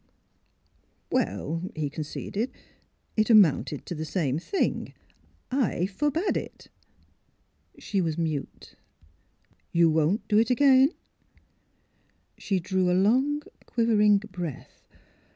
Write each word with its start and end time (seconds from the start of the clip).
"Well," 1.11 1.69
he 1.75 1.87
conceded,'' 1.87 2.49
it 3.17 3.29
amounted 3.29 3.85
to 3.85 3.93
the 3.93 4.03
same 4.03 4.39
thing. 4.39 4.95
I 5.51 5.85
forbade 5.85 6.35
it." 6.35 6.69
She 7.77 8.01
was 8.01 8.17
mute. 8.17 8.49
10 8.49 8.49
THE 8.59 8.65
HEAET 8.65 8.65
OF 8.65 8.77
PHILURA 8.79 9.59
You 9.73 9.89
won't 9.91 10.27
do 10.27 10.37
it 10.39 10.49
again?" 10.49 10.89
She 12.39 12.59
drew 12.59 12.89
a 12.89 12.97
long, 12.99 13.43
quivering 13.67 14.17
breath. 14.17 14.87